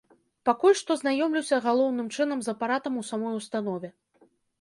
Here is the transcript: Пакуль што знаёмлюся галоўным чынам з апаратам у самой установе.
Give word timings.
Пакуль 0.47 0.77
што 0.79 0.95
знаёмлюся 1.01 1.59
галоўным 1.65 2.07
чынам 2.15 2.41
з 2.45 2.49
апаратам 2.55 2.97
у 3.03 3.05
самой 3.11 3.37
установе. 3.41 3.93